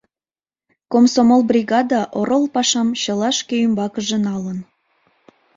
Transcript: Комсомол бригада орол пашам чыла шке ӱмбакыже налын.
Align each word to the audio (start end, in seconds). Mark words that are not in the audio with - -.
Комсомол 0.91 1.41
бригада 1.51 2.01
орол 2.19 2.45
пашам 2.53 2.87
чыла 3.01 3.29
шке 3.39 3.55
ӱмбакыже 3.67 4.17
налын. 4.27 4.59